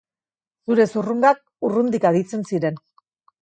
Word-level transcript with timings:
Zure 0.69 0.87
zurrungak 0.93 1.43
urrundik 1.69 2.09
aditzen 2.13 2.43
ziren. 2.49 2.83